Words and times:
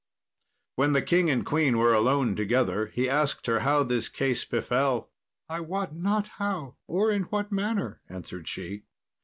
When 0.77 0.93
the 0.93 1.03
king 1.03 1.29
and 1.29 1.45
queen 1.45 1.77
were 1.77 1.93
alone 1.93 2.35
together 2.35 2.87
he 2.87 3.07
asked 3.07 3.45
her 3.45 3.59
how 3.59 3.83
this 3.83 4.09
case 4.09 4.43
befell. 4.43 5.11
"I 5.47 5.59
wot 5.59 5.93
not 5.93 6.27
how 6.41 6.77
or 6.87 7.11
in 7.11 7.25
what 7.25 7.51
manner," 7.51 8.01
answered 8.09 8.47
she. 8.47 8.85